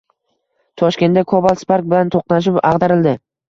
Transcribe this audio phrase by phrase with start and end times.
[0.83, 3.17] Toshkentda Cobalt Spark bilan to‘qnashib ag‘darildi